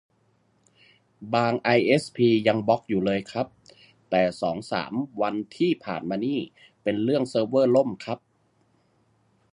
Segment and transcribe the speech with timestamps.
[1.33, 3.47] บางไอเอสพียังบล็อคอยู่เลยครับ
[4.09, 6.39] แต่สองสามวันที่ผ่านมานี่
[6.83, 8.19] เป็นเรื่องเซิร์ฟเวอร์ล่มครับ